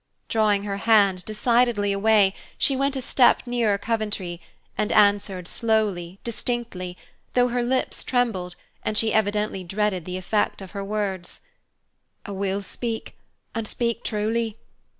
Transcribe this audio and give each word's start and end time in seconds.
Drawing 0.29 0.63
her 0.63 0.77
hand 0.77 1.23
decidedly 1.25 1.91
away, 1.91 2.33
she 2.57 2.75
went 2.75 2.95
a 2.95 3.01
step 3.01 3.43
nearer 3.45 3.77
Coventry, 3.77 4.41
and 4.75 4.91
answered, 4.91 5.47
slowly, 5.47 6.17
distinctly, 6.23 6.97
though 7.35 7.49
her 7.49 7.61
lips 7.61 8.03
trembled, 8.03 8.55
and 8.83 8.97
she 8.97 9.13
evidently 9.13 9.63
dreaded 9.63 10.05
the 10.05 10.17
effect 10.17 10.59
of 10.59 10.71
her 10.71 10.83
words, 10.83 11.41
"I 12.25 12.31
will 12.31 12.61
speak, 12.63 13.15
and 13.53 13.67
speak 13.67 14.03
truly. 14.03 14.57